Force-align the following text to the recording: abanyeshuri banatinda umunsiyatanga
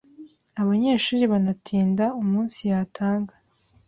abanyeshuri 0.61 1.23
banatinda 1.31 2.05
umunsiyatanga 2.21 3.33